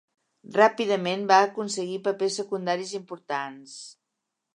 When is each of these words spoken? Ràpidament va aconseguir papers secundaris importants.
Ràpidament 0.53 1.25
va 1.31 1.37
aconseguir 1.49 1.99
papers 2.07 2.39
secundaris 2.41 2.95
importants. 3.01 3.77